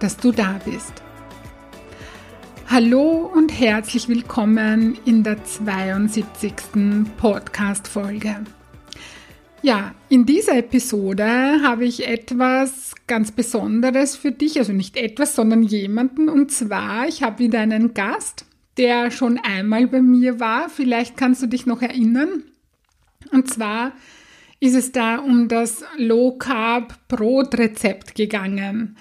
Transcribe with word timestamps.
dass 0.00 0.16
du 0.16 0.32
da 0.32 0.58
bist. 0.64 0.92
Hallo 2.68 3.30
und 3.34 3.48
herzlich 3.48 4.08
willkommen 4.08 4.98
in 5.04 5.22
der 5.22 5.44
72. 5.44 6.52
Podcast-Folge. 7.18 8.44
Ja, 9.62 9.94
in 10.08 10.24
dieser 10.24 10.56
Episode 10.56 11.60
habe 11.62 11.84
ich 11.84 12.08
etwas 12.08 12.94
ganz 13.06 13.30
Besonderes 13.30 14.16
für 14.16 14.32
dich, 14.32 14.58
also 14.58 14.72
nicht 14.72 14.96
etwas, 14.96 15.34
sondern 15.34 15.62
jemanden. 15.62 16.30
Und 16.30 16.50
zwar, 16.50 17.06
ich 17.06 17.22
habe 17.22 17.40
wieder 17.40 17.60
einen 17.60 17.92
Gast, 17.92 18.46
der 18.78 19.10
schon 19.10 19.38
einmal 19.38 19.86
bei 19.86 20.00
mir 20.00 20.40
war. 20.40 20.70
Vielleicht 20.70 21.18
kannst 21.18 21.42
du 21.42 21.46
dich 21.46 21.66
noch 21.66 21.82
erinnern. 21.82 22.44
Und 23.32 23.52
zwar 23.52 23.92
ist 24.60 24.74
es 24.74 24.92
da 24.92 25.16
um 25.16 25.48
das 25.48 25.84
Low 25.98 26.38
Carb 26.38 27.06
Brotrezept 27.08 28.14
gegangen. 28.14 28.96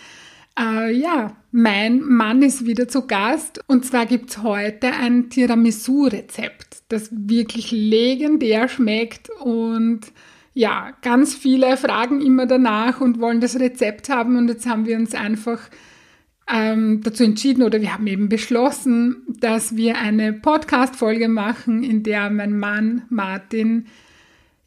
Äh, 0.60 0.92
ja, 0.92 1.38
mein 1.52 2.02
Mann 2.02 2.42
ist 2.42 2.66
wieder 2.66 2.88
zu 2.88 3.08
Gast. 3.08 3.64
Und 3.68 3.86
zwar 3.86 4.06
gibt 4.06 4.32
es 4.32 4.44
heute 4.44 4.92
ein 4.92 5.30
Tiramisu-Rezept, 5.30 6.84
das 6.90 7.10
wirklich 7.12 7.72
legendär 7.72 8.68
schmeckt. 8.68 9.30
Und 9.30 10.02
ja, 10.54 10.92
ganz 11.02 11.34
viele 11.34 11.78
fragen 11.78 12.22
immer 12.22 12.46
danach 12.46 13.00
und 13.00 13.22
wollen 13.22 13.40
das 13.40 13.60
Rezept 13.60 14.10
haben. 14.10 14.38
Und 14.38 14.50
jetzt 14.50 14.68
haben 14.68 14.86
wir 14.86 14.98
uns 14.98 15.16
einfach 15.16 15.62
ähm, 16.52 17.02
dazu 17.04 17.24
entschieden 17.24 17.64
oder 17.64 17.82
wir 17.82 17.94
haben 17.94 18.08
eben 18.08 18.28
beschlossen, 18.28 19.24
dass 19.28 19.76
wir 19.78 19.98
eine 19.98 20.34
Podcast-Folge 20.34 21.30
machen, 21.30 21.84
in 21.84 22.04
der 22.04 22.30
mein 22.30 22.58
Mann 22.58 23.04
Martin 23.10 23.86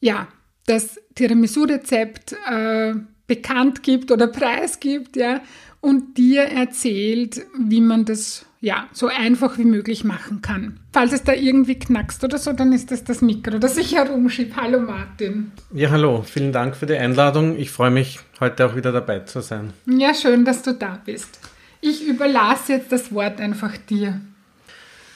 ja 0.01 0.29
das 0.67 1.01
Tiramisu-Rezept 1.17 2.37
äh, 2.49 2.95
bekannt 3.27 3.83
gibt 3.83 4.11
oder 4.11 4.27
preisgibt, 4.29 5.17
ja, 5.17 5.41
und 5.83 6.17
dir 6.17 6.45
erzählt, 6.45 7.45
wie 7.59 7.81
man 7.83 8.07
das 8.07 8.47
ja 8.61 8.89
so 8.93 9.09
einfach 9.09 9.59
wie 9.59 9.65
möglich 9.65 10.05
machen 10.05 10.41
kann. 10.41 10.79
Falls 10.93 11.13
es 11.13 11.25
da 11.25 11.33
irgendwie 11.35 11.75
knackst 11.75 12.23
oder 12.23 12.39
so, 12.39 12.53
dann 12.53 12.73
ist 12.73 12.93
das 12.93 13.03
das 13.05 13.21
Mikro, 13.21 13.59
das 13.59 13.77
ich 13.77 13.95
herumschiebe. 13.95 14.55
Hallo 14.57 14.81
Martin. 14.81 15.51
Ja, 15.75 15.91
hallo, 15.91 16.23
vielen 16.23 16.53
Dank 16.53 16.77
für 16.77 16.87
die 16.87 16.95
Einladung. 16.95 17.59
Ich 17.59 17.73
freue 17.73 17.91
mich, 17.91 18.21
heute 18.39 18.65
auch 18.65 18.77
wieder 18.77 18.93
dabei 18.93 19.21
zu 19.21 19.41
sein. 19.41 19.73
Ja, 19.87 20.15
schön, 20.15 20.45
dass 20.45 20.63
du 20.63 20.73
da 20.73 21.01
bist. 21.05 21.41
Ich 21.81 22.07
überlasse 22.07 22.75
jetzt 22.75 22.93
das 22.93 23.13
Wort 23.13 23.41
einfach 23.41 23.77
dir. 23.77 24.21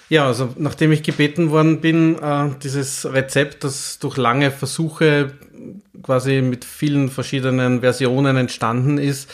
Ja, 0.08 0.26
also 0.26 0.52
nachdem 0.58 0.90
ich 0.90 1.04
gebeten 1.04 1.50
worden 1.50 1.80
bin, 1.80 2.18
äh, 2.18 2.50
dieses 2.62 3.06
Rezept, 3.12 3.62
das 3.62 4.00
durch 4.00 4.16
lange 4.16 4.50
Versuche 4.50 5.32
quasi 6.02 6.42
mit 6.42 6.64
vielen 6.64 7.08
verschiedenen 7.08 7.80
Versionen 7.80 8.36
entstanden 8.36 8.98
ist, 8.98 9.30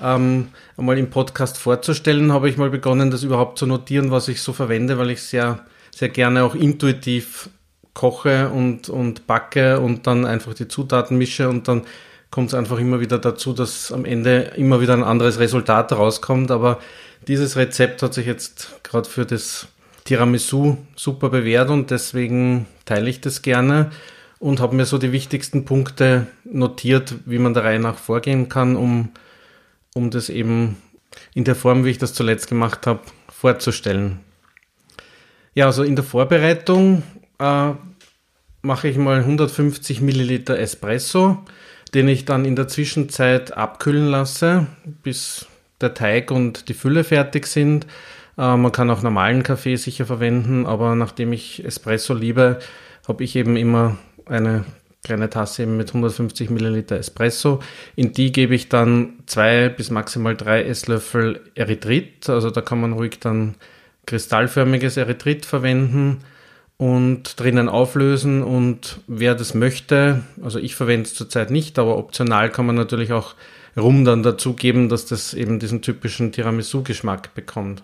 ähm, 0.00 0.48
einmal 0.76 0.98
im 0.98 1.10
Podcast 1.10 1.58
vorzustellen, 1.58 2.32
habe 2.32 2.48
ich 2.48 2.56
mal 2.56 2.70
begonnen, 2.70 3.10
das 3.10 3.22
überhaupt 3.22 3.58
zu 3.58 3.66
notieren, 3.66 4.10
was 4.10 4.28
ich 4.28 4.42
so 4.42 4.52
verwende, 4.52 4.98
weil 4.98 5.10
ich 5.10 5.22
sehr, 5.22 5.60
sehr 5.90 6.08
gerne 6.08 6.44
auch 6.44 6.54
intuitiv 6.54 7.48
koche 7.94 8.50
und, 8.50 8.88
und 8.90 9.26
backe 9.26 9.80
und 9.80 10.06
dann 10.06 10.26
einfach 10.26 10.54
die 10.54 10.68
Zutaten 10.68 11.16
mische 11.16 11.48
und 11.48 11.66
dann 11.66 11.82
kommt 12.30 12.48
es 12.48 12.54
einfach 12.54 12.78
immer 12.78 13.00
wieder 13.00 13.18
dazu, 13.18 13.54
dass 13.54 13.90
am 13.90 14.04
Ende 14.04 14.52
immer 14.56 14.80
wieder 14.80 14.92
ein 14.92 15.04
anderes 15.04 15.38
Resultat 15.38 15.92
rauskommt. 15.92 16.50
Aber 16.50 16.80
dieses 17.26 17.56
Rezept 17.56 18.02
hat 18.02 18.12
sich 18.12 18.26
jetzt 18.26 18.80
gerade 18.82 19.08
für 19.08 19.24
das 19.24 19.68
Tiramisu 20.04 20.76
super 20.94 21.30
bewährt 21.30 21.70
und 21.70 21.90
deswegen 21.90 22.66
teile 22.84 23.08
ich 23.08 23.22
das 23.22 23.40
gerne 23.40 23.90
und 24.38 24.60
habe 24.60 24.76
mir 24.76 24.84
so 24.84 24.98
die 24.98 25.12
wichtigsten 25.12 25.64
Punkte 25.64 26.26
notiert, 26.44 27.14
wie 27.24 27.38
man 27.38 27.54
der 27.54 27.64
Reihe 27.64 27.80
nach 27.80 27.96
vorgehen 27.96 28.48
kann, 28.48 28.76
um, 28.76 29.10
um 29.96 30.10
das 30.10 30.28
eben 30.28 30.76
in 31.34 31.44
der 31.44 31.54
Form, 31.54 31.84
wie 31.84 31.90
ich 31.90 31.98
das 31.98 32.12
zuletzt 32.12 32.48
gemacht 32.48 32.86
habe, 32.86 33.00
vorzustellen. 33.28 34.20
Ja, 35.54 35.64
also 35.66 35.82
in 35.82 35.96
der 35.96 36.04
Vorbereitung 36.04 37.02
äh, 37.38 37.70
mache 38.60 38.88
ich 38.88 38.98
mal 38.98 39.20
150 39.20 40.02
Milliliter 40.02 40.58
Espresso, 40.58 41.38
den 41.94 42.08
ich 42.08 42.26
dann 42.26 42.44
in 42.44 42.56
der 42.56 42.68
Zwischenzeit 42.68 43.56
abkühlen 43.56 44.08
lasse, 44.08 44.66
bis 44.84 45.46
der 45.80 45.94
Teig 45.94 46.30
und 46.30 46.68
die 46.68 46.74
Fülle 46.74 47.02
fertig 47.02 47.46
sind. 47.46 47.86
Äh, 48.36 48.56
man 48.56 48.72
kann 48.72 48.90
auch 48.90 49.00
normalen 49.00 49.42
Kaffee 49.42 49.76
sicher 49.76 50.04
verwenden, 50.04 50.66
aber 50.66 50.94
nachdem 50.94 51.32
ich 51.32 51.64
Espresso 51.64 52.12
liebe, 52.12 52.58
habe 53.08 53.24
ich 53.24 53.34
eben 53.34 53.56
immer 53.56 53.96
eine 54.26 54.66
kleine 55.06 55.30
Tasse 55.30 55.66
mit 55.66 55.88
150 55.88 56.50
Milliliter 56.50 56.96
Espresso. 56.98 57.60
In 57.94 58.12
die 58.12 58.32
gebe 58.32 58.54
ich 58.54 58.68
dann 58.68 59.14
zwei 59.26 59.68
bis 59.68 59.90
maximal 59.90 60.36
drei 60.36 60.64
Esslöffel 60.64 61.40
Erythrit. 61.54 62.28
Also 62.28 62.50
da 62.50 62.60
kann 62.60 62.80
man 62.80 62.92
ruhig 62.92 63.20
dann 63.20 63.54
kristallförmiges 64.06 64.96
Erythrit 64.96 65.46
verwenden 65.46 66.18
und 66.76 67.38
drinnen 67.40 67.68
auflösen. 67.68 68.42
Und 68.42 69.00
wer 69.06 69.36
das 69.36 69.54
möchte, 69.54 70.22
also 70.42 70.58
ich 70.58 70.74
verwende 70.74 71.06
es 71.06 71.14
zurzeit 71.14 71.50
nicht, 71.50 71.78
aber 71.78 71.96
optional 71.98 72.50
kann 72.50 72.66
man 72.66 72.76
natürlich 72.76 73.12
auch 73.12 73.34
Rum 73.76 74.04
dann 74.04 74.22
dazugeben, 74.22 74.88
dass 74.88 75.06
das 75.06 75.34
eben 75.34 75.58
diesen 75.58 75.82
typischen 75.82 76.32
Tiramisu-Geschmack 76.32 77.34
bekommt. 77.34 77.82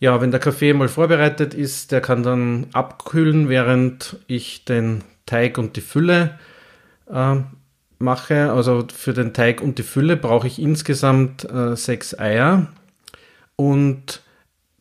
Ja, 0.00 0.20
wenn 0.20 0.32
der 0.32 0.40
Kaffee 0.40 0.74
mal 0.74 0.88
vorbereitet 0.88 1.54
ist, 1.54 1.92
der 1.92 2.00
kann 2.00 2.24
dann 2.24 2.66
abkühlen, 2.72 3.48
während 3.48 4.16
ich 4.26 4.64
den 4.64 5.04
Teig 5.32 5.56
und 5.56 5.76
die 5.76 5.80
Fülle 5.80 6.38
äh, 7.10 7.36
mache. 7.98 8.52
Also 8.52 8.86
für 8.94 9.14
den 9.14 9.32
Teig 9.32 9.62
und 9.62 9.78
die 9.78 9.82
Fülle 9.82 10.18
brauche 10.18 10.46
ich 10.46 10.60
insgesamt 10.60 11.50
äh, 11.50 11.74
sechs 11.74 12.18
Eier 12.18 12.66
und 13.56 14.20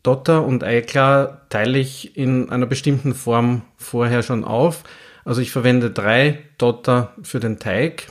Dotter 0.04 0.44
und 0.44 0.64
Eiklar 0.64 1.48
teile 1.50 1.80
ich 1.80 2.18
in 2.18 2.50
einer 2.50 2.66
bestimmten 2.66 3.14
Form 3.14 3.62
vorher 3.78 4.24
schon 4.24 4.44
auf. 4.44 4.84
Also 5.24 5.42
ich 5.42 5.52
verwende 5.52 5.92
drei 5.92 6.40
Dotter 6.58 7.14
für 7.22 7.40
den 7.40 7.60
Teig, 7.60 8.08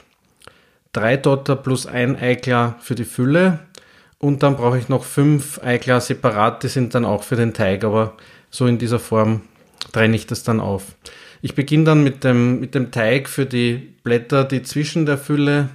drei 0.92 1.16
Dotter 1.16 1.56
plus 1.56 1.86
ein 1.86 2.16
Eiklar 2.16 2.76
für 2.80 2.94
die 2.94 3.04
Fülle 3.04 3.58
und 4.18 4.42
dann 4.42 4.56
brauche 4.56 4.78
ich 4.78 4.88
noch 4.88 5.04
fünf 5.04 5.60
Eiklar 5.62 6.00
separat, 6.00 6.62
die 6.62 6.68
sind 6.68 6.94
dann 6.94 7.04
auch 7.04 7.24
für 7.24 7.36
den 7.36 7.52
Teig, 7.52 7.84
aber 7.84 8.14
so 8.50 8.66
in 8.66 8.78
dieser 8.78 9.00
Form 9.00 9.42
trenne 9.92 10.14
ich 10.14 10.26
das 10.26 10.44
dann 10.44 10.60
auf. 10.60 10.84
Ich 11.42 11.54
beginne 11.54 11.84
dann 11.84 12.04
mit 12.04 12.24
dem, 12.24 12.60
mit 12.60 12.74
dem 12.74 12.90
Teig 12.90 13.28
für 13.28 13.46
die 13.46 13.94
Blätter, 14.02 14.44
die 14.44 14.62
zwischen 14.62 15.06
der 15.06 15.18
Fülle 15.18 15.68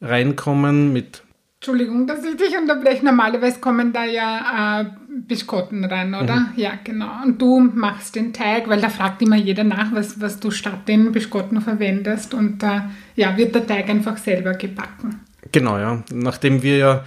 reinkommen, 0.00 0.92
mit 0.92 1.22
Entschuldigung, 1.64 2.06
dass 2.06 2.22
ich 2.22 2.36
dich 2.36 2.54
unterbreche. 2.58 3.02
Normalerweise 3.02 3.58
kommen 3.58 3.90
da 3.90 4.04
ja 4.04 4.82
äh, 4.82 4.84
Biskotten 5.08 5.82
rein, 5.86 6.14
oder? 6.14 6.36
Mhm. 6.36 6.46
Ja, 6.56 6.72
genau. 6.84 7.08
Und 7.24 7.40
du 7.40 7.58
machst 7.58 8.16
den 8.16 8.34
Teig, 8.34 8.68
weil 8.68 8.82
da 8.82 8.90
fragt 8.90 9.22
immer 9.22 9.36
jeder 9.36 9.64
nach, 9.64 9.90
was, 9.92 10.20
was 10.20 10.38
du 10.38 10.50
statt 10.50 10.86
den 10.86 11.10
Biskotten 11.10 11.62
verwendest. 11.62 12.34
Und 12.34 12.62
äh, 12.62 12.80
ja, 13.16 13.34
wird 13.38 13.54
der 13.54 13.66
Teig 13.66 13.88
einfach 13.88 14.18
selber 14.18 14.52
gebacken. 14.52 15.20
Genau, 15.52 15.78
ja. 15.78 16.02
Nachdem 16.12 16.62
wir 16.62 16.76
ja 16.76 17.04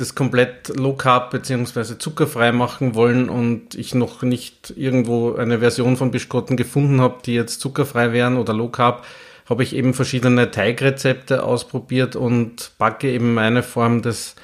das 0.00 0.14
komplett 0.14 0.68
low 0.76 0.94
carb 0.94 1.30
bzw. 1.30 1.98
zuckerfrei 1.98 2.52
machen 2.52 2.94
wollen 2.94 3.28
und 3.28 3.74
ich 3.74 3.94
noch 3.94 4.22
nicht 4.22 4.72
irgendwo 4.76 5.34
eine 5.34 5.58
Version 5.60 5.96
von 5.96 6.10
Biskotten 6.10 6.56
gefunden 6.56 7.00
habe, 7.00 7.18
die 7.24 7.34
jetzt 7.34 7.60
zuckerfrei 7.60 8.12
wären 8.12 8.36
oder 8.36 8.52
low 8.54 8.68
carb, 8.68 9.04
habe 9.48 9.62
ich 9.62 9.74
eben 9.74 9.94
verschiedene 9.94 10.50
Teigrezepte 10.50 11.42
ausprobiert 11.42 12.16
und 12.16 12.72
backe 12.78 13.10
eben 13.10 13.34
meine 13.34 13.62
Form 13.62 14.00
des, 14.00 14.36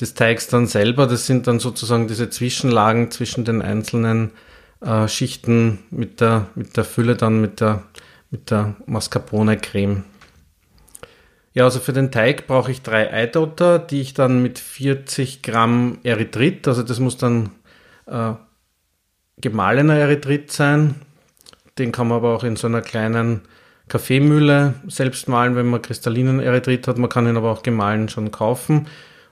des 0.00 0.14
Teigs 0.14 0.46
dann 0.48 0.66
selber. 0.66 1.06
Das 1.06 1.26
sind 1.26 1.46
dann 1.46 1.60
sozusagen 1.60 2.08
diese 2.08 2.30
Zwischenlagen 2.30 3.10
zwischen 3.10 3.44
den 3.44 3.62
einzelnen 3.62 4.32
äh, 4.80 5.06
Schichten 5.06 5.80
mit 5.90 6.20
der, 6.20 6.48
mit 6.54 6.76
der 6.76 6.84
Fülle 6.84 7.14
dann 7.14 7.40
mit 7.40 7.60
der, 7.60 7.82
mit 8.30 8.50
der 8.50 8.74
Mascarpone-Creme. 8.86 10.04
Ja, 11.54 11.64
also 11.64 11.78
für 11.78 11.92
den 11.92 12.10
Teig 12.10 12.48
brauche 12.48 12.72
ich 12.72 12.82
drei 12.82 13.12
Eidotter, 13.12 13.78
die 13.78 14.00
ich 14.00 14.12
dann 14.12 14.42
mit 14.42 14.58
40 14.58 15.42
Gramm 15.42 15.98
Erythrit, 16.02 16.66
also 16.66 16.82
das 16.82 16.98
muss 16.98 17.16
dann 17.16 17.50
äh, 18.06 18.32
gemahlener 19.38 19.94
Erythrit 19.94 20.50
sein. 20.50 20.96
Den 21.78 21.92
kann 21.92 22.08
man 22.08 22.18
aber 22.18 22.34
auch 22.34 22.44
in 22.44 22.56
so 22.56 22.66
einer 22.66 22.82
kleinen 22.82 23.42
Kaffeemühle 23.88 24.74
selbst 24.88 25.28
mahlen, 25.28 25.54
wenn 25.56 25.66
man 25.66 25.82
kristallinen 25.82 26.40
Erythrit 26.40 26.88
hat. 26.88 26.98
Man 26.98 27.10
kann 27.10 27.28
ihn 27.28 27.36
aber 27.36 27.52
auch 27.52 27.62
gemahlen 27.62 28.08
schon 28.08 28.30
kaufen. 28.30 28.88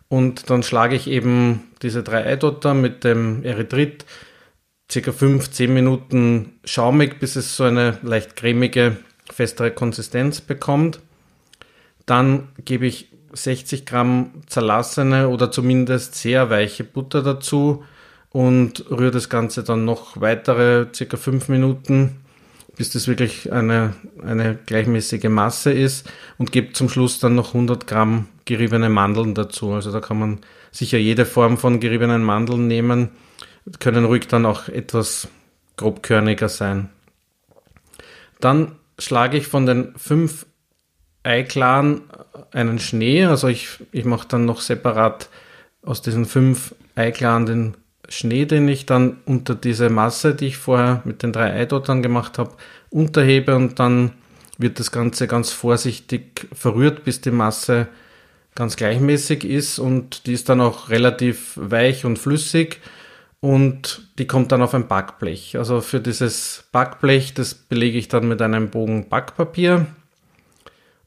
Und 0.09 0.51
dann 0.51 0.63
schlage 0.63 0.95
ich 0.95 1.09
eben 1.09 1.65
diese 1.83 2.03
drei 2.03 2.27
Eidotter 2.27 2.75
mit 2.75 3.03
dem 3.03 3.43
Erythrit 3.45 4.05
circa 4.91 5.11
5, 5.11 5.51
10 5.51 5.73
Minuten 5.73 6.61
schaumig, 6.65 7.19
bis 7.19 7.35
es 7.35 7.57
so 7.57 7.65
eine 7.65 7.99
leicht 8.03 8.37
cremige, 8.37 8.97
festere 9.33 9.71
Konsistenz 9.71 10.41
bekommt. 10.41 11.01
Dann 12.13 12.49
gebe 12.67 12.85
ich 12.85 13.09
60 13.33 13.87
Gramm 13.87 14.33
zerlassene 14.47 15.31
oder 15.31 15.51
zumindest 15.51 16.15
sehr 16.15 16.51
weiche 16.51 16.85
Butter 16.85 17.23
dazu 17.23 17.85
und 18.29 18.85
rühre 18.91 19.11
das 19.11 19.31
Ganze 19.31 19.65
dann 19.65 19.87
noch 19.87 20.21
weitere 20.21 20.89
circa 20.95 21.17
5 21.17 21.49
Minuten, 21.49 22.21
bis 22.77 22.91
das 22.91 23.09
wirklich 23.09 23.51
eine, 23.51 23.95
eine 24.23 24.57
gleichmäßige 24.57 25.31
Masse 25.31 25.73
ist 25.73 26.07
und 26.37 26.53
gebe 26.53 26.75
zum 26.75 26.91
Schluss 26.91 27.19
dann 27.19 27.35
noch 27.35 27.55
100 27.55 27.87
Gramm 27.87 28.29
geriebene 28.45 28.91
Mandeln 28.91 29.35
dazu. 29.35 29.73
Also 29.73 29.91
da 29.91 30.01
kann 30.01 30.19
man 30.19 30.41
sicher 30.71 30.99
jede 30.99 31.25
Form 31.25 31.57
von 31.57 31.81
geriebenen 31.81 32.23
Mandeln 32.23 32.67
nehmen, 32.67 33.09
können 33.79 34.05
ruhig 34.05 34.29
dann 34.29 34.45
auch 34.45 34.69
etwas 34.69 35.29
grobkörniger 35.79 36.51
sein. 36.51 36.91
Dann 38.39 38.73
schlage 38.99 39.39
ich 39.39 39.47
von 39.47 39.65
den 39.65 39.95
fünf 39.97 40.45
Eiklaren 41.23 42.03
einen 42.53 42.79
Schnee, 42.79 43.25
also 43.25 43.49
ich, 43.49 43.69
ich 43.93 44.05
mache 44.05 44.29
dann 44.29 44.45
noch 44.45 44.61
separat 44.61 45.29
aus 45.83 46.03
diesen 46.03 46.25
fünf 46.25 46.75
Eiklaren 46.95 47.47
den 47.47 47.75
Schnee, 48.09 48.45
den 48.45 48.69
ich 48.69 48.87
dann 48.87 49.19
unter 49.25 49.55
diese 49.55 49.89
Masse, 49.89 50.35
die 50.35 50.49
ich 50.49 50.57
vorher 50.57 51.03
mit 51.05 51.23
den 51.23 51.33
drei 51.33 51.53
Eidottern 51.53 52.03
gemacht 52.03 52.39
habe, 52.39 52.53
unterhebe 52.91 53.57
und 53.57 53.79
dann 53.79 54.13
wird 54.59 54.79
das 54.79 54.91
Ganze 54.91 55.27
ganz 55.27 55.51
vorsichtig 55.51 56.49
verrührt, 56.53 57.05
bis 57.05 57.21
die 57.21 57.31
Masse 57.31 57.89
ganz 58.55 58.77
gleichmäßig 58.77 59.45
ist 59.45 59.79
und 59.79 60.27
die 60.27 60.35
ist 60.35 60.49
dann 60.49 60.61
auch 60.61 60.91
relativ 60.91 61.53
weich 61.57 62.05
und 62.05 62.19
flüssig 62.19 62.81
und 63.41 64.09
die 64.19 64.27
kommt 64.27 64.53
dann 64.53 64.63
auf 64.63 64.75
ein 64.75 64.89
Backblech. 64.89 65.57
Also 65.57 65.81
für 65.81 66.01
dieses 66.01 66.65
Backblech, 66.71 67.35
das 67.35 67.55
belege 67.55 67.99
ich 67.99 68.09
dann 68.09 68.29
mit 68.29 68.43
einem 68.43 68.69
Bogen 68.69 69.09
Backpapier 69.09 69.87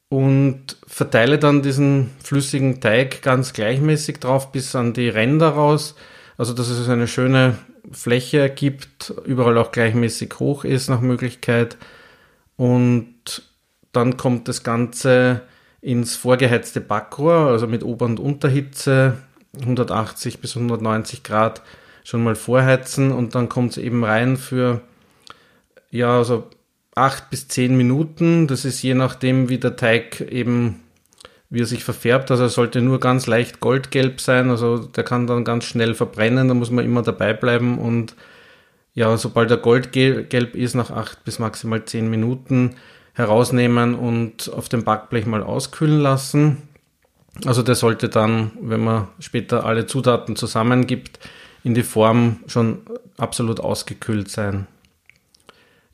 und 0.08 0.76
verteile 0.86 1.38
dann 1.38 1.62
diesen 1.62 2.10
flüssigen 2.22 2.80
Teig 2.80 3.22
ganz 3.22 3.52
gleichmäßig 3.52 4.20
drauf 4.20 4.52
bis 4.52 4.74
an 4.74 4.92
die 4.92 5.08
Ränder 5.08 5.48
raus. 5.48 5.96
Also 6.38 6.52
dass 6.52 6.68
es 6.68 6.88
eine 6.88 7.08
schöne 7.08 7.58
Fläche 7.90 8.50
gibt, 8.50 9.12
überall 9.24 9.58
auch 9.58 9.72
gleichmäßig 9.72 10.34
hoch 10.38 10.64
ist 10.64 10.88
nach 10.88 11.00
Möglichkeit. 11.00 11.76
Und 12.56 13.42
dann 13.92 14.16
kommt 14.16 14.48
das 14.48 14.62
Ganze 14.62 15.42
ins 15.80 16.16
vorgeheizte 16.16 16.80
Backrohr, 16.80 17.48
also 17.48 17.66
mit 17.66 17.82
Ober- 17.82 18.06
und 18.06 18.20
Unterhitze, 18.20 19.18
180 19.60 20.40
bis 20.40 20.56
190 20.56 21.22
Grad 21.22 21.62
schon 22.04 22.22
mal 22.22 22.34
vorheizen 22.34 23.10
und 23.10 23.34
dann 23.34 23.48
kommt 23.48 23.72
es 23.72 23.78
eben 23.78 24.04
rein 24.04 24.36
für 24.36 24.80
ja, 25.90 26.18
also 26.18 26.50
acht 26.96 27.30
bis 27.30 27.46
zehn 27.46 27.76
Minuten. 27.76 28.48
Das 28.48 28.64
ist 28.64 28.82
je 28.82 28.94
nachdem, 28.94 29.48
wie 29.48 29.58
der 29.58 29.76
Teig 29.76 30.20
eben, 30.20 30.80
wie 31.50 31.60
er 31.60 31.66
sich 31.66 31.84
verfärbt. 31.84 32.30
Also 32.32 32.44
er 32.44 32.48
sollte 32.48 32.80
nur 32.80 32.98
ganz 32.98 33.28
leicht 33.28 33.60
goldgelb 33.60 34.20
sein. 34.20 34.50
Also 34.50 34.78
der 34.78 35.04
kann 35.04 35.28
dann 35.28 35.44
ganz 35.44 35.64
schnell 35.64 35.94
verbrennen. 35.94 36.48
Da 36.48 36.54
muss 36.54 36.70
man 36.70 36.84
immer 36.84 37.02
dabei 37.02 37.32
bleiben 37.32 37.78
und 37.78 38.16
ja, 38.94 39.14
sobald 39.18 39.50
er 39.50 39.58
goldgelb 39.58 40.56
ist, 40.56 40.74
nach 40.74 40.90
acht 40.90 41.22
bis 41.22 41.38
maximal 41.38 41.84
zehn 41.84 42.08
Minuten 42.08 42.76
herausnehmen 43.12 43.94
und 43.94 44.50
auf 44.52 44.70
dem 44.70 44.84
Backblech 44.84 45.26
mal 45.26 45.42
auskühlen 45.42 46.00
lassen. 46.00 46.62
Also 47.44 47.62
der 47.62 47.74
sollte 47.74 48.08
dann, 48.08 48.52
wenn 48.58 48.82
man 48.82 49.08
später 49.20 49.66
alle 49.66 49.84
Zutaten 49.84 50.34
zusammengibt, 50.34 51.20
in 51.62 51.74
die 51.74 51.82
Form 51.82 52.40
schon 52.46 52.78
absolut 53.18 53.60
ausgekühlt 53.60 54.30
sein. 54.30 54.66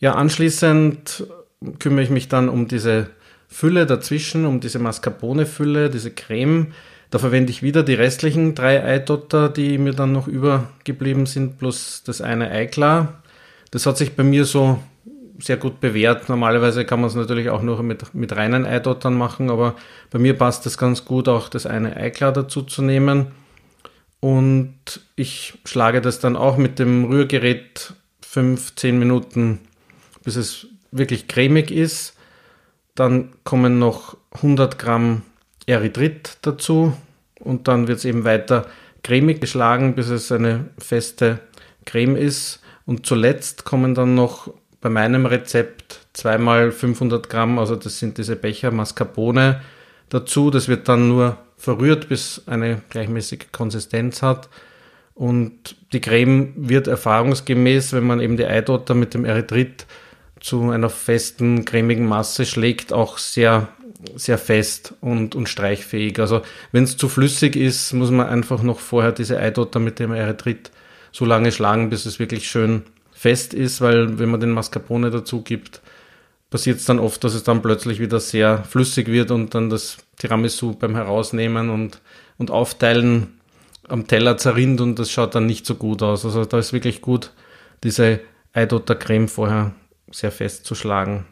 Ja, 0.03 0.15
anschließend 0.15 1.29
kümmere 1.79 2.03
ich 2.03 2.11
mich 2.11 2.27
dann 2.27 2.49
um 2.49 2.67
diese 2.67 3.07
Fülle 3.47 3.87
dazwischen, 3.87 4.47
um 4.47 4.59
diese 4.59 4.81
Mascarpone-Fülle, 4.81 5.91
diese 5.91 6.11
Creme. 6.11 6.73
Da 7.11 7.21
verwende 7.21 7.53
ich 7.53 7.63
wieder 7.63 7.85
die 7.85 7.95
restlichen 7.95 8.57
drei 8.57 8.83
Eidotter, 8.83 9.49
die 9.49 9.79
mir 9.79 9.93
dann 9.93 10.11
noch 10.11 10.27
übergeblieben 10.27 11.27
sind, 11.27 11.61
plus 11.61 12.03
das 12.05 12.21
eine 12.21 12.51
Eiklar. 12.51 13.23
Das 13.71 13.87
hat 13.87 13.97
sich 13.97 14.17
bei 14.17 14.25
mir 14.25 14.45
so 14.45 14.83
sehr 15.39 15.57
gut 15.57 15.79
bewährt. 15.79 16.29
Normalerweise 16.29 16.85
kann 16.85 17.01
man 17.01 17.09
es 17.09 17.15
natürlich 17.15 17.49
auch 17.51 17.63
nur 17.63 17.81
mit, 17.85 18.13
mit 18.13 18.35
reinen 18.35 18.67
Eidottern 18.67 19.15
machen, 19.15 19.51
aber 19.51 19.77
bei 20.11 20.19
mir 20.19 20.37
passt 20.37 20.67
es 20.67 20.79
ganz 20.79 21.05
gut, 21.05 21.29
auch 21.29 21.49
das 21.49 21.65
eine 21.65 21.97
Eiklar 21.97 22.33
dazu 22.33 22.63
zu 22.63 22.83
nehmen. 22.83 23.29
Und 24.19 24.75
ich 25.15 25.55
schlage 25.65 26.01
das 26.01 26.19
dann 26.19 26.35
auch 26.35 26.57
mit 26.57 26.81
dem 26.81 27.05
Rührgerät 27.05 27.95
5, 28.23 28.75
10 28.75 28.99
Minuten, 28.99 29.61
bis 30.23 30.37
es 30.37 30.67
wirklich 30.91 31.29
cremig 31.29 31.71
ist. 31.71 32.17
Dann 32.95 33.31
kommen 33.45 33.79
noch 33.79 34.17
100 34.33 34.79
Gramm 34.79 35.23
Erythrit 35.67 36.39
dazu 36.43 36.93
und 37.41 37.69
dann 37.69 37.89
wird 37.89 37.99
es 37.99 38.05
eben 38.05 38.25
weiter 38.25 38.67
cremig 39.03 39.41
geschlagen, 39.41 39.95
bis 39.95 40.09
es 40.09 40.31
eine 40.31 40.67
feste 40.79 41.41
Creme 41.85 42.17
ist. 42.17 42.61
Und 42.87 43.07
zuletzt 43.07 43.65
kommen 43.65 43.95
dann 43.95 44.15
noch 44.15 44.53
bei 44.81 44.89
meinem 44.89 45.27
Rezept 45.27 46.01
zweimal 46.13 46.73
500 46.73 47.29
Gramm, 47.29 47.59
also 47.59 47.77
das 47.77 47.99
sind 47.99 48.19
diese 48.19 48.37
Becher 48.37 48.71
Mascarpone 48.71 49.63
dazu. 50.09 50.51
Das 50.51 50.69
wird 50.69 50.89
dann 50.89 51.09
nur 51.09 51.39
verrührt, 51.57 52.09
bis 52.09 52.43
eine 52.47 52.83
gleichmäßige 52.91 53.53
Konsistenz 53.53 54.23
hat. 54.23 54.49
Und 55.15 55.77
die 55.93 56.01
Creme 56.01 56.53
wird 56.57 56.89
erfahrungsgemäß, 56.89 57.93
wenn 57.93 58.05
man 58.05 58.21
eben 58.21 58.37
die 58.37 58.47
Eidotter 58.47 58.95
mit 58.95 59.15
dem 59.15 59.25
Erythrit 59.25 59.87
zu 60.43 60.71
einer 60.71 60.91
festen, 60.91 61.65
cremigen 61.65 62.07
Masse 62.07 62.45
schlägt, 62.45 62.93
auch 62.93 63.19
sehr, 63.19 63.69
sehr 64.17 64.39
fest 64.39 64.95
und, 65.01 65.35
und 65.35 65.49
streichfähig. 65.49 66.19
Also 66.19 66.43
wenn 66.73 66.85
es 66.85 66.97
zu 66.97 67.09
flüssig 67.09 67.55
ist, 67.55 67.93
muss 67.93 68.11
man 68.11 68.27
einfach 68.27 68.63
noch 68.63 68.81
vorher 68.81 69.13
diese 69.13 69.39
Eidotter 69.39 69.79
mit 69.79 70.01
dem 70.01 70.13
Erythrit 70.13 70.73
so 71.13 71.25
lange 71.25 71.53
schlagen, 71.53 71.91
bis 71.91 72.07
es 72.07 72.19
wirklich 72.19 72.51
schön 72.51 72.83
fest 73.13 73.55
ist, 73.55 73.81
weil 73.81 74.19
wenn 74.19 74.31
man 74.31 74.41
den 74.41 74.51
Mascarpone 74.51 75.11
dazu 75.11 75.43
gibt, 75.43 75.81
passiert 76.51 76.79
es 76.79 76.87
dann 76.87 76.99
oft, 76.99 77.23
dass 77.23 77.35
es 77.35 77.45
dann 77.45 77.63
plötzlich 77.63 78.01
wieder 78.01 78.19
sehr 78.19 78.65
flüssig 78.65 79.07
wird 79.07 79.31
und 79.31 79.55
dann 79.55 79.71
das 79.71 79.99
Tiramisu 80.19 80.75
beim 80.75 80.97
Herausnehmen 80.97 81.71
und, 81.71 82.01
und 82.37 82.51
Aufteilen 82.51 83.39
am 83.87 84.09
Teller 84.09 84.39
zerrinnt 84.39 84.81
und 84.81 84.99
das 84.99 85.11
schaut 85.11 85.37
dann 85.37 85.47
nicht 85.47 85.67
so 85.67 85.77
gut 85.77 86.03
aus. 86.03 86.25
Also 86.25 86.45
da 86.45 86.59
ist 86.59 86.73
wirklich 86.73 87.01
gut, 87.01 87.31
diese 87.85 88.21
Eidotter 88.53 88.97
Creme 88.97 89.29
vorher 89.29 89.73
sehr 90.13 90.31
fest 90.31 90.65
zu 90.65 90.75
schlagen. 90.75 91.27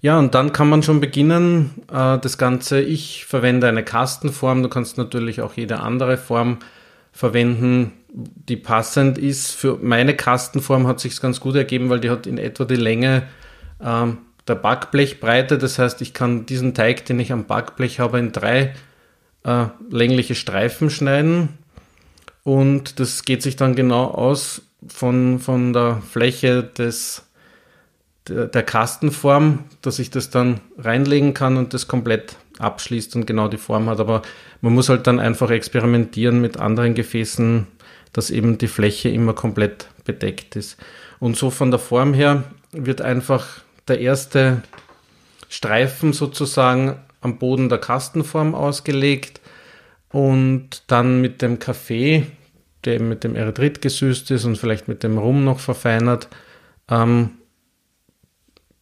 Ja, 0.00 0.18
und 0.18 0.34
dann 0.34 0.52
kann 0.52 0.68
man 0.68 0.82
schon 0.82 1.00
beginnen, 1.00 1.70
äh, 1.88 2.18
das 2.18 2.36
Ganze, 2.36 2.80
ich 2.80 3.24
verwende 3.24 3.68
eine 3.68 3.84
Kastenform, 3.84 4.62
du 4.62 4.68
kannst 4.68 4.98
natürlich 4.98 5.40
auch 5.42 5.54
jede 5.54 5.78
andere 5.78 6.16
Form 6.16 6.58
verwenden, 7.12 7.92
die 8.12 8.56
passend 8.56 9.16
ist. 9.18 9.52
Für 9.52 9.78
meine 9.80 10.16
Kastenform 10.16 10.86
hat 10.86 10.98
sich 10.98 11.20
ganz 11.20 11.38
gut 11.40 11.54
ergeben, 11.54 11.88
weil 11.88 12.00
die 12.00 12.10
hat 12.10 12.26
in 12.26 12.38
etwa 12.38 12.64
die 12.64 12.76
Länge 12.76 13.28
ähm, 13.80 14.18
der 14.48 14.56
Backblechbreite. 14.56 15.58
Das 15.58 15.78
heißt, 15.78 16.00
ich 16.02 16.14
kann 16.14 16.46
diesen 16.46 16.74
Teig, 16.74 17.04
den 17.06 17.20
ich 17.20 17.32
am 17.32 17.46
Backblech 17.46 18.00
habe, 18.00 18.18
in 18.18 18.32
drei 18.32 18.74
äh, 19.44 19.66
längliche 19.90 20.34
Streifen 20.34 20.90
schneiden. 20.90 21.50
Und 22.42 22.98
das 22.98 23.24
geht 23.24 23.42
sich 23.42 23.56
dann 23.56 23.76
genau 23.76 24.06
aus 24.06 24.62
von, 24.88 25.38
von 25.38 25.72
der 25.72 26.02
Fläche 26.10 26.64
des, 26.64 27.24
der, 28.28 28.62
Kastenform, 28.62 29.64
dass 29.80 29.98
ich 29.98 30.10
das 30.10 30.30
dann 30.30 30.60
reinlegen 30.78 31.34
kann 31.34 31.56
und 31.56 31.74
das 31.74 31.88
komplett 31.88 32.36
abschließt 32.58 33.16
und 33.16 33.26
genau 33.26 33.48
die 33.48 33.58
Form 33.58 33.88
hat. 33.88 34.00
Aber 34.00 34.22
man 34.60 34.74
muss 34.74 34.88
halt 34.88 35.06
dann 35.06 35.18
einfach 35.18 35.50
experimentieren 35.50 36.40
mit 36.40 36.58
anderen 36.58 36.94
Gefäßen, 36.94 37.66
dass 38.12 38.30
eben 38.30 38.58
die 38.58 38.68
Fläche 38.68 39.08
immer 39.08 39.32
komplett 39.32 39.88
bedeckt 40.04 40.56
ist. 40.56 40.76
Und 41.18 41.36
so 41.36 41.50
von 41.50 41.70
der 41.70 41.80
Form 41.80 42.14
her 42.14 42.44
wird 42.72 43.00
einfach 43.00 43.62
der 43.88 44.00
erste 44.00 44.62
Streifen 45.48 46.12
sozusagen 46.12 46.96
am 47.20 47.38
Boden 47.38 47.68
der 47.68 47.78
Kastenform 47.78 48.54
ausgelegt 48.54 49.40
und 50.10 50.82
dann 50.86 51.20
mit 51.20 51.42
dem 51.42 51.58
Kaffee, 51.58 52.26
der 52.84 53.00
mit 53.00 53.24
dem 53.24 53.36
Erythrit 53.36 53.80
gesüßt 53.80 54.30
ist 54.30 54.44
und 54.44 54.58
vielleicht 54.58 54.88
mit 54.88 55.02
dem 55.02 55.18
Rum 55.18 55.44
noch 55.44 55.60
verfeinert, 55.60 56.28
ähm, 56.88 57.30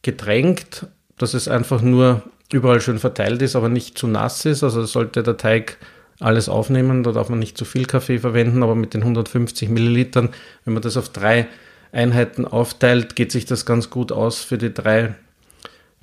getränkt, 0.03 0.87
dass 1.19 1.35
es 1.35 1.49
einfach 1.49 1.83
nur 1.83 2.23
überall 2.53 2.81
schön 2.81 2.99
verteilt 2.99 3.43
ist, 3.43 3.57
aber 3.57 3.69
nicht 3.69 3.99
zu 3.99 4.07
nass 4.07 4.45
ist. 4.45 4.63
Also 4.63 4.85
sollte 4.85 5.23
der 5.23 5.37
Teig 5.37 5.79
alles 6.19 6.49
aufnehmen, 6.49 7.03
da 7.03 7.13
darf 7.13 7.29
man 7.29 7.39
nicht 7.39 7.57
zu 7.57 7.65
viel 7.65 7.87
Kaffee 7.87 8.19
verwenden, 8.19 8.63
aber 8.63 8.75
mit 8.75 8.95
den 8.95 9.03
150 9.03 9.71
Millilitern, 9.71 10.29
wenn 10.65 10.75
man 10.75 10.83
das 10.83 10.97
auf 10.97 11.09
drei 11.09 11.47
Einheiten 11.93 12.45
aufteilt, 12.45 13.17
geht 13.17 13.33
sich 13.33 13.47
das 13.47 13.65
ganz 13.65 13.91
gut 13.91 14.13
aus 14.13 14.43
für 14.43 14.59
die 14.59 14.73
drei 14.73 15.15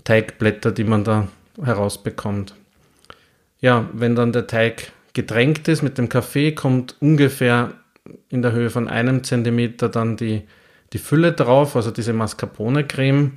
Teigblätter, 0.04 0.72
die 0.72 0.84
man 0.84 1.04
da 1.04 1.28
herausbekommt. 1.64 2.56
Ja, 3.60 3.90
wenn 3.94 4.16
dann 4.16 4.32
der 4.32 4.48
Teig 4.48 4.92
getränkt 5.14 5.68
ist 5.68 5.82
mit 5.82 5.98
dem 5.98 6.10
Kaffee, 6.10 6.52
kommt 6.52 6.96
ungefähr 7.00 7.74
in 8.30 8.42
der 8.42 8.52
Höhe 8.52 8.70
von 8.70 8.88
einem 8.88 9.24
Zentimeter 9.24 9.90
dann 9.90 10.18
die, 10.18 10.44
die 10.94 11.00
Fülle 11.00 11.34
drauf, 11.34 11.76
also 11.76 11.92
diese 11.92 12.14
Mascarpone-Creme. 12.14 13.34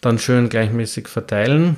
Dann 0.00 0.18
schön 0.18 0.48
gleichmäßig 0.48 1.08
verteilen, 1.08 1.76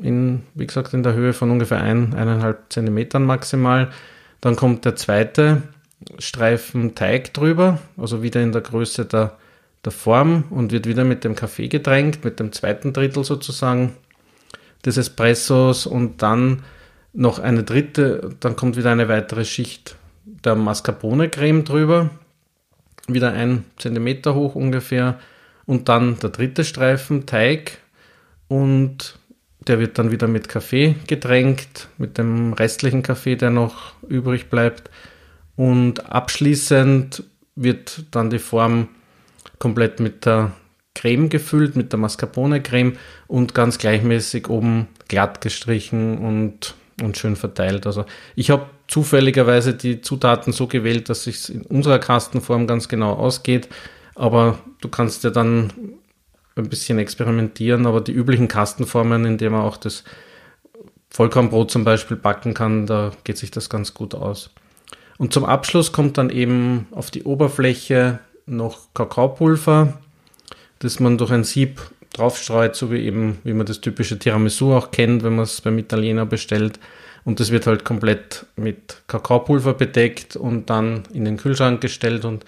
in, 0.00 0.42
wie 0.54 0.66
gesagt, 0.66 0.92
in 0.94 1.02
der 1.02 1.14
Höhe 1.14 1.32
von 1.32 1.50
ungefähr 1.50 1.80
ein, 1.80 2.14
eineinhalb 2.14 2.72
Zentimetern 2.72 3.24
maximal. 3.24 3.90
Dann 4.40 4.56
kommt 4.56 4.84
der 4.84 4.96
zweite 4.96 5.62
Streifen 6.18 6.94
Teig 6.94 7.32
drüber, 7.32 7.78
also 7.96 8.22
wieder 8.22 8.42
in 8.42 8.52
der 8.52 8.60
Größe 8.60 9.06
der, 9.06 9.38
der 9.84 9.92
Form 9.92 10.44
und 10.50 10.72
wird 10.72 10.86
wieder 10.86 11.04
mit 11.04 11.24
dem 11.24 11.34
Kaffee 11.34 11.68
getränkt, 11.68 12.24
mit 12.24 12.40
dem 12.40 12.52
zweiten 12.52 12.92
Drittel 12.92 13.24
sozusagen 13.24 13.94
des 14.84 14.96
Espressos 14.96 15.86
und 15.86 16.22
dann 16.22 16.62
noch 17.12 17.38
eine 17.38 17.62
dritte, 17.62 18.34
dann 18.40 18.56
kommt 18.56 18.76
wieder 18.76 18.90
eine 18.90 19.08
weitere 19.08 19.44
Schicht 19.44 19.96
der 20.24 20.56
Mascarpone-Creme 20.56 21.64
drüber, 21.64 22.10
wieder 23.06 23.32
ein 23.32 23.64
Zentimeter 23.78 24.34
hoch 24.34 24.54
ungefähr 24.54 25.18
und 25.66 25.88
dann 25.88 26.18
der 26.18 26.30
dritte 26.30 26.64
Streifen 26.64 27.26
Teig 27.26 27.78
und 28.48 29.18
der 29.66 29.78
wird 29.80 29.98
dann 29.98 30.10
wieder 30.10 30.28
mit 30.28 30.48
Kaffee 30.48 30.96
getränkt, 31.06 31.88
mit 31.96 32.18
dem 32.18 32.52
restlichen 32.52 33.02
Kaffee, 33.02 33.36
der 33.36 33.50
noch 33.50 33.94
übrig 34.08 34.50
bleibt 34.50 34.90
und 35.56 36.10
abschließend 36.10 37.24
wird 37.56 38.04
dann 38.10 38.30
die 38.30 38.38
Form 38.38 38.88
komplett 39.58 40.00
mit 40.00 40.26
der 40.26 40.52
Creme 40.94 41.28
gefüllt, 41.28 41.76
mit 41.76 41.92
der 41.92 41.98
Mascarpone-Creme 41.98 42.94
und 43.26 43.54
ganz 43.54 43.78
gleichmäßig 43.78 44.48
oben 44.48 44.88
glatt 45.08 45.40
gestrichen 45.40 46.18
und, 46.18 46.74
und 47.02 47.16
schön 47.16 47.36
verteilt. 47.36 47.86
Also 47.86 48.04
ich 48.36 48.50
habe 48.50 48.66
zufälligerweise 48.86 49.74
die 49.74 50.02
Zutaten 50.02 50.52
so 50.52 50.66
gewählt, 50.66 51.08
dass 51.08 51.26
es 51.26 51.48
in 51.48 51.62
unserer 51.62 51.98
Kastenform 51.98 52.66
ganz 52.66 52.88
genau 52.88 53.14
ausgeht. 53.14 53.68
Aber 54.14 54.58
du 54.80 54.88
kannst 54.88 55.24
ja 55.24 55.30
dann 55.30 55.72
ein 56.56 56.68
bisschen 56.68 56.98
experimentieren, 56.98 57.86
aber 57.86 58.00
die 58.00 58.12
üblichen 58.12 58.48
Kastenformen, 58.48 59.24
in 59.24 59.38
denen 59.38 59.52
man 59.52 59.62
auch 59.62 59.76
das 59.76 60.04
Vollkornbrot 61.10 61.70
zum 61.70 61.84
Beispiel 61.84 62.16
backen 62.16 62.54
kann, 62.54 62.86
da 62.86 63.12
geht 63.24 63.38
sich 63.38 63.50
das 63.50 63.68
ganz 63.68 63.94
gut 63.94 64.14
aus. 64.14 64.50
Und 65.18 65.32
zum 65.32 65.44
Abschluss 65.44 65.92
kommt 65.92 66.18
dann 66.18 66.30
eben 66.30 66.86
auf 66.90 67.10
die 67.10 67.24
Oberfläche 67.24 68.18
noch 68.46 68.92
Kakaopulver, 68.94 69.94
das 70.80 71.00
man 71.00 71.18
durch 71.18 71.30
ein 71.30 71.44
Sieb 71.44 71.80
draufstreut, 72.12 72.76
so 72.76 72.90
wie 72.90 72.98
eben, 72.98 73.38
wie 73.44 73.52
man 73.52 73.66
das 73.66 73.80
typische 73.80 74.18
Tiramisu 74.18 74.72
auch 74.74 74.90
kennt, 74.90 75.22
wenn 75.22 75.36
man 75.36 75.44
es 75.44 75.60
beim 75.60 75.78
Italiener 75.78 76.26
bestellt. 76.26 76.78
Und 77.24 77.40
das 77.40 77.50
wird 77.50 77.66
halt 77.66 77.84
komplett 77.84 78.46
mit 78.56 79.02
Kakaopulver 79.06 79.74
bedeckt 79.74 80.36
und 80.36 80.68
dann 80.68 81.04
in 81.12 81.24
den 81.24 81.36
Kühlschrank 81.36 81.80
gestellt. 81.80 82.24
Und 82.24 82.44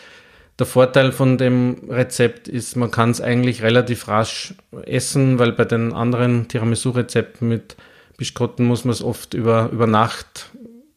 der 0.58 0.66
Vorteil 0.66 1.12
von 1.12 1.36
dem 1.36 1.76
Rezept 1.88 2.48
ist, 2.48 2.76
man 2.76 2.90
kann 2.90 3.10
es 3.10 3.20
eigentlich 3.20 3.62
relativ 3.62 4.08
rasch 4.08 4.54
essen, 4.84 5.38
weil 5.38 5.52
bei 5.52 5.64
den 5.64 5.92
anderen 5.92 6.48
Tiramisu-Rezepten 6.48 7.48
mit 7.48 7.76
Biskotten 8.16 8.64
muss 8.64 8.84
man 8.84 8.92
es 8.92 9.02
oft 9.02 9.34
über, 9.34 9.68
über 9.70 9.86
Nacht 9.86 10.50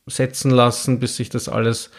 setzen 0.06 0.52
lassen, 0.52 1.00
bis 1.00 1.18
sich 1.18 1.30
das 1.30 1.50
alles 1.50 1.92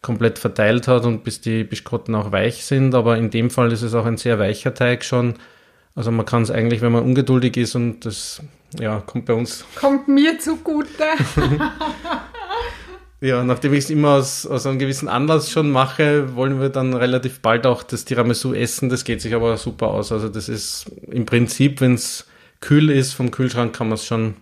komplett 0.00 0.38
verteilt 0.38 0.86
hat 0.86 1.04
und 1.04 1.24
bis 1.24 1.40
die 1.40 1.64
Biskotten 1.64 2.14
auch 2.14 2.30
weich 2.30 2.64
sind. 2.64 2.94
Aber 2.94 3.18
in 3.18 3.30
dem 3.30 3.50
Fall 3.50 3.72
ist 3.72 3.82
es 3.82 3.94
auch 3.94 4.06
ein 4.06 4.16
sehr 4.16 4.38
weicher 4.38 4.72
Teig 4.74 5.04
schon. 5.04 5.34
Also 5.96 6.12
man 6.12 6.24
kann 6.24 6.42
es 6.42 6.52
eigentlich, 6.52 6.80
wenn 6.80 6.92
man 6.92 7.02
ungeduldig 7.02 7.56
ist 7.56 7.74
und 7.74 8.06
das 8.06 8.40
ja, 8.78 9.00
kommt 9.00 9.26
bei 9.26 9.34
uns. 9.34 9.64
Kommt 9.74 10.06
mir 10.06 10.38
zugute. 10.38 11.04
ja, 13.20 13.42
nachdem 13.42 13.72
ich 13.72 13.80
es 13.80 13.90
immer 13.90 14.10
aus, 14.10 14.46
aus 14.46 14.64
einem 14.66 14.78
gewissen 14.78 15.08
Anlass 15.08 15.50
schon 15.50 15.70
mache, 15.70 16.36
wollen 16.36 16.60
wir 16.60 16.68
dann 16.68 16.94
relativ 16.94 17.40
bald 17.40 17.66
auch 17.66 17.82
das 17.82 18.04
Tiramisu 18.04 18.54
essen. 18.54 18.88
Das 18.88 19.04
geht 19.04 19.20
sich 19.20 19.34
aber 19.34 19.56
super 19.56 19.88
aus. 19.88 20.12
Also 20.12 20.28
das 20.28 20.48
ist 20.48 20.86
im 21.10 21.26
Prinzip, 21.26 21.80
wenn 21.80 21.94
es 21.94 22.26
kühl 22.60 22.90
ist 22.90 23.14
vom 23.14 23.32
Kühlschrank, 23.32 23.74
kann 23.74 23.88
man 23.88 23.96
es 23.96 24.06
schon, 24.06 24.36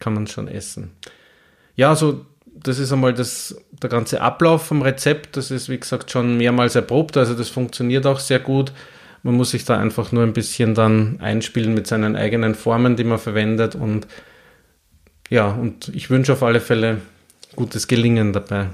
kann 0.00 0.14
man 0.14 0.26
schon 0.26 0.48
essen. 0.48 0.90
Ja, 1.76 1.90
also 1.90 2.24
das 2.46 2.80
ist 2.80 2.92
einmal 2.92 3.14
das, 3.14 3.56
der 3.80 3.88
ganze 3.88 4.20
Ablauf 4.20 4.66
vom 4.66 4.82
Rezept. 4.82 5.36
Das 5.36 5.52
ist, 5.52 5.68
wie 5.68 5.78
gesagt, 5.78 6.10
schon 6.10 6.36
mehrmals 6.36 6.74
erprobt. 6.74 7.16
Also 7.16 7.34
das 7.34 7.48
funktioniert 7.48 8.06
auch 8.06 8.18
sehr 8.18 8.40
gut. 8.40 8.72
Man 9.22 9.34
muss 9.34 9.52
sich 9.52 9.64
da 9.64 9.78
einfach 9.78 10.10
nur 10.10 10.24
ein 10.24 10.32
bisschen 10.32 10.74
dann 10.74 11.20
einspielen 11.20 11.74
mit 11.74 11.86
seinen 11.86 12.16
eigenen 12.16 12.56
Formen, 12.56 12.96
die 12.96 13.04
man 13.04 13.18
verwendet. 13.18 13.76
Und 13.76 14.08
ja, 15.28 15.48
und 15.48 15.88
ich 15.94 16.10
wünsche 16.10 16.32
auf 16.32 16.42
alle 16.42 16.60
Fälle 16.60 17.00
gutes 17.56 17.88
Gelingen 17.88 18.32
dabei. 18.32 18.68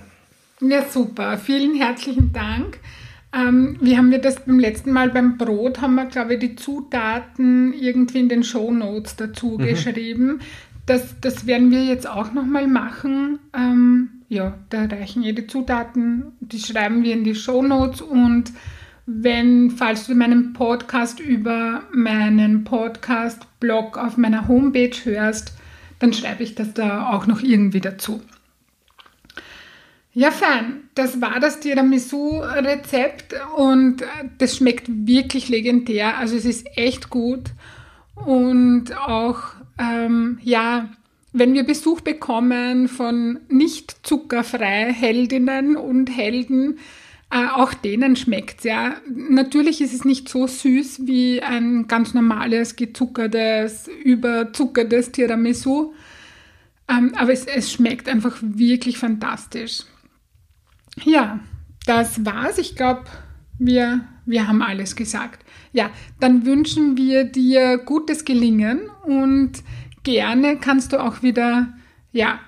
Ja, 0.60 0.84
super. 0.88 1.38
Vielen 1.38 1.76
herzlichen 1.76 2.32
Dank. 2.32 2.78
Ähm, 3.32 3.76
wie 3.80 3.98
haben 3.98 4.10
wir 4.10 4.18
das 4.18 4.44
beim 4.44 4.58
letzten 4.58 4.92
Mal 4.92 5.10
beim 5.10 5.36
Brot, 5.36 5.80
haben 5.80 5.96
wir, 5.96 6.06
glaube 6.06 6.34
ich, 6.34 6.40
die 6.40 6.56
Zutaten 6.56 7.74
irgendwie 7.74 8.20
in 8.20 8.28
den 8.28 8.44
Show 8.44 8.70
Notes 8.70 9.16
dazu 9.16 9.58
mhm. 9.58 9.66
geschrieben. 9.66 10.40
Das, 10.86 11.16
das 11.20 11.46
werden 11.46 11.70
wir 11.70 11.84
jetzt 11.84 12.08
auch 12.08 12.32
nochmal 12.32 12.66
machen. 12.66 13.38
Ähm, 13.54 14.10
ja, 14.28 14.54
da 14.70 14.84
reichen 14.84 15.22
jede 15.22 15.46
Zutaten, 15.46 16.32
die 16.40 16.58
schreiben 16.58 17.02
wir 17.02 17.12
in 17.12 17.24
die 17.24 17.34
Show 17.34 17.62
Notes 17.62 18.00
und 18.00 18.52
wenn, 19.06 19.70
falls 19.70 20.06
du 20.08 20.14
meinen 20.14 20.52
Podcast 20.52 21.20
über 21.20 21.82
meinen 21.92 22.64
Podcast-Blog 22.64 23.98
auf 23.98 24.16
meiner 24.16 24.48
Homepage 24.48 24.96
hörst, 25.04 25.54
dann 26.00 26.12
schreibe 26.12 26.42
ich 26.42 26.56
das 26.56 26.74
da 26.74 27.10
auch 27.10 27.26
noch 27.26 27.40
irgendwie 27.40 27.80
dazu. 27.80 28.20
Ja, 30.18 30.30
fein. 30.30 30.88
Das 30.94 31.20
war 31.20 31.40
das 31.40 31.60
Tiramisu-Rezept 31.60 33.34
und 33.54 34.02
das 34.38 34.56
schmeckt 34.56 34.86
wirklich 34.88 35.50
legendär. 35.50 36.16
Also 36.16 36.36
es 36.36 36.46
ist 36.46 36.66
echt 36.74 37.10
gut. 37.10 37.50
Und 38.14 38.96
auch 38.96 39.40
ähm, 39.78 40.38
ja, 40.42 40.88
wenn 41.34 41.52
wir 41.52 41.64
Besuch 41.64 42.00
bekommen 42.00 42.88
von 42.88 43.40
nicht 43.50 44.06
zuckerfrei 44.06 44.90
Heldinnen 44.90 45.76
und 45.76 46.06
Helden, 46.08 46.78
äh, 47.30 47.48
auch 47.54 47.74
denen 47.74 48.16
schmeckt 48.16 48.60
es 48.60 48.64
ja. 48.64 48.94
Natürlich 49.14 49.82
ist 49.82 49.92
es 49.92 50.06
nicht 50.06 50.30
so 50.30 50.46
süß 50.46 51.06
wie 51.06 51.42
ein 51.42 51.88
ganz 51.88 52.14
normales, 52.14 52.76
gezuckertes, 52.76 53.90
überzuckertes 54.02 55.12
Tiramisu, 55.12 55.92
ähm, 56.88 57.12
aber 57.16 57.34
es, 57.34 57.44
es 57.44 57.70
schmeckt 57.70 58.08
einfach 58.08 58.38
wirklich 58.40 58.96
fantastisch. 58.96 59.82
Ja, 61.04 61.40
das 61.86 62.24
war's. 62.24 62.58
Ich 62.58 62.76
glaube, 62.76 63.04
wir, 63.58 64.00
wir 64.24 64.48
haben 64.48 64.62
alles 64.62 64.96
gesagt. 64.96 65.44
Ja, 65.72 65.90
dann 66.20 66.46
wünschen 66.46 66.96
wir 66.96 67.24
dir 67.24 67.78
gutes 67.78 68.24
Gelingen 68.24 68.88
und 69.04 69.62
gerne 70.02 70.56
kannst 70.56 70.92
du 70.92 71.02
auch 71.02 71.22
wieder, 71.22 71.68
ja, 72.12 72.40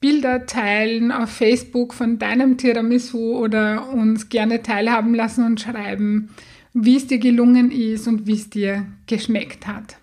Bilder 0.00 0.46
teilen 0.46 1.12
auf 1.12 1.28
Facebook 1.28 1.92
von 1.92 2.18
deinem 2.18 2.56
Tiramisu 2.56 3.36
oder 3.36 3.90
uns 3.90 4.30
gerne 4.30 4.62
teilhaben 4.62 5.14
lassen 5.14 5.44
und 5.44 5.60
schreiben, 5.60 6.30
wie 6.72 6.96
es 6.96 7.06
dir 7.06 7.18
gelungen 7.18 7.70
ist 7.70 8.08
und 8.08 8.26
wie 8.26 8.34
es 8.34 8.48
dir 8.48 8.86
geschmeckt 9.06 9.66
hat. 9.66 9.98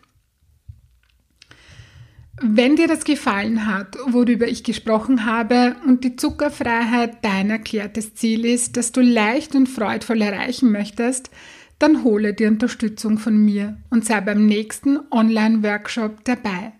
Wenn 2.39 2.75
dir 2.75 2.87
das 2.87 3.03
gefallen 3.03 3.65
hat, 3.65 3.97
worüber 4.05 4.47
ich 4.47 4.63
gesprochen 4.63 5.25
habe 5.25 5.75
und 5.87 6.03
die 6.03 6.15
Zuckerfreiheit 6.15 7.17
dein 7.23 7.49
erklärtes 7.49 8.13
Ziel 8.13 8.45
ist, 8.45 8.77
das 8.77 8.91
du 8.91 9.01
leicht 9.01 9.55
und 9.55 9.67
freudvoll 9.67 10.21
erreichen 10.21 10.71
möchtest, 10.71 11.31
dann 11.79 12.03
hole 12.03 12.35
dir 12.35 12.49
Unterstützung 12.49 13.17
von 13.17 13.43
mir 13.43 13.77
und 13.89 14.05
sei 14.05 14.21
beim 14.21 14.45
nächsten 14.45 14.99
Online-Workshop 15.09 16.23
dabei. 16.25 16.73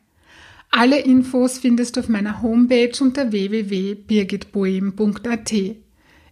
Alle 0.70 1.00
Infos 1.00 1.58
findest 1.58 1.96
du 1.96 2.02
auf 2.02 2.10
meiner 2.10 2.44
Homepage 2.44 2.94
unter 3.00 3.32
www.birgitboehm.at. 3.32 5.54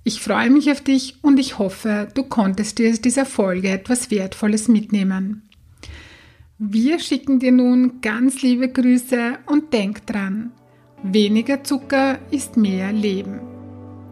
Ich 0.04 0.20
freue 0.20 0.52
mich 0.52 0.70
auf 0.70 0.82
dich 0.82 1.16
und 1.24 1.40
ich 1.40 1.58
hoffe, 1.58 2.10
du 2.14 2.22
konntest 2.24 2.78
dir 2.78 2.92
aus 2.92 3.02
dieser 3.02 3.26
Folge 3.26 3.70
etwas 3.70 4.12
Wertvolles 4.12 4.68
mitnehmen. 4.68 5.45
Wir 6.58 7.00
schicken 7.00 7.40
dir 7.40 7.52
nun 7.52 8.00
ganz 8.00 8.42
liebe 8.42 8.70
Grüße 8.70 9.40
und 9.46 9.74
denk 9.74 10.06
dran, 10.06 10.54
weniger 11.04 11.66
Zucker 11.66 12.18
ist 12.32 12.56
mehr 12.56 12.94
Leben. 12.94 13.42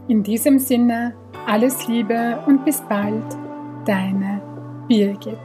In 0.10 0.24
diesem 0.24 0.60
Sinne, 0.60 1.16
alles 1.48 1.88
Liebe 1.88 2.44
und 2.46 2.66
bis 2.66 2.82
bald, 2.82 3.24
deine 3.86 4.42
Birgit. 4.90 5.40